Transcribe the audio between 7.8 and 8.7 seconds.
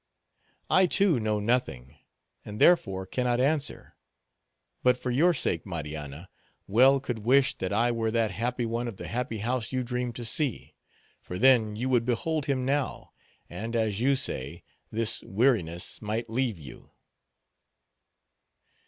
were that happy